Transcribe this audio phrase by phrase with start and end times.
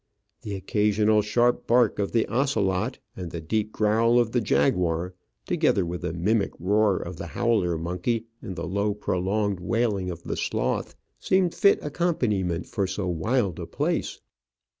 [0.41, 5.13] The occasional sharp bark of the ocelot and the deep growl of the jaguar,
[5.45, 10.23] together with the mimic roar of the howler monkey, and the low, prolonged wailing of
[10.23, 14.19] the sloth, seemed fit accompaniment for so wild a place.